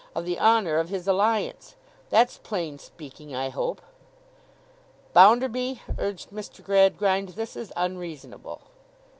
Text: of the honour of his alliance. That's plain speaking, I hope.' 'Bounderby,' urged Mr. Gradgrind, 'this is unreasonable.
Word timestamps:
of 0.15 0.25
the 0.25 0.39
honour 0.39 0.77
of 0.79 0.89
his 0.89 1.07
alliance. 1.07 1.75
That's 2.09 2.39
plain 2.39 2.79
speaking, 2.79 3.35
I 3.35 3.49
hope.' 3.49 3.83
'Bounderby,' 5.13 5.81
urged 5.99 6.31
Mr. 6.31 6.63
Gradgrind, 6.63 7.29
'this 7.29 7.55
is 7.55 7.71
unreasonable. 7.77 8.61